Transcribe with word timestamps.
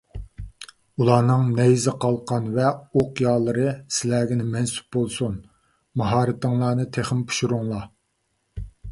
ئۇلارنىڭ 1.01 1.41
نەيزە، 1.57 1.91
قالقان 2.05 2.47
ۋە 2.55 2.69
ئوق 3.01 3.19
يالىرى 3.23 3.73
سىلەرگە 3.97 4.37
مەنسۇپ 4.53 4.97
بولسۇن، 4.97 5.35
ماھارىتىڭلارنى 6.03 6.87
تېخىمۇ 6.97 7.27
پىشۇرۇڭلار. 7.33 7.85